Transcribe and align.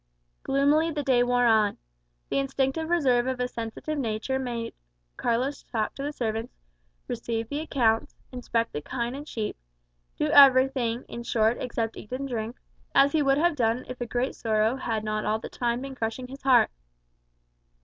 Gloomily 0.41 0.89
the 0.89 1.03
day 1.03 1.21
wore 1.21 1.45
on. 1.45 1.77
The 2.29 2.39
instinctive 2.39 2.89
reserve 2.89 3.27
of 3.27 3.39
a 3.39 3.47
sensitive 3.47 3.99
nature 3.99 4.39
made 4.39 4.73
Carlos 5.15 5.61
talk 5.61 5.93
to 5.93 6.01
the 6.01 6.11
servants, 6.11 6.55
receive 7.07 7.49
the 7.49 7.59
accounts, 7.59 8.15
inspect 8.31 8.73
the 8.73 8.81
kine 8.81 9.13
and 9.13 9.27
sheep 9.27 9.55
do 10.17 10.31
everything, 10.31 11.03
in 11.07 11.21
short, 11.21 11.57
except 11.61 11.97
eat 11.97 12.11
and 12.11 12.27
drink 12.27 12.57
as 12.95 13.11
he 13.11 13.21
would 13.21 13.37
have 13.37 13.55
done 13.55 13.85
if 13.87 14.01
a 14.01 14.07
great 14.07 14.33
sorrow 14.33 14.75
had 14.75 15.03
not 15.03 15.23
all 15.23 15.37
the 15.37 15.49
time 15.49 15.81
been 15.81 15.93
crushing 15.93 16.25
his 16.29 16.41
heart. 16.41 16.71